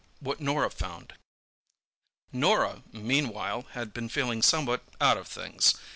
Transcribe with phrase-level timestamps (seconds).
[0.19, 1.13] WHAT NORAH FOUND
[2.33, 5.75] Norah, meanwhile, had been feeling somewhat "out of things."